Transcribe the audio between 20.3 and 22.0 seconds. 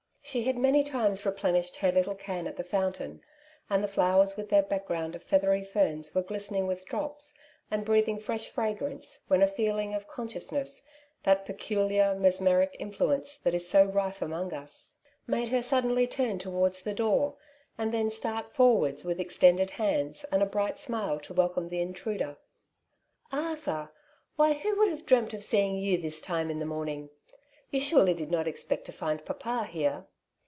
and a bright smile to welcome the